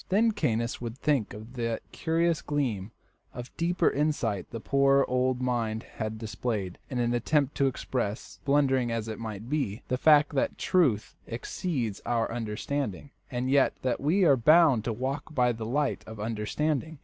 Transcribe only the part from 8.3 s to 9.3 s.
blunderingly as it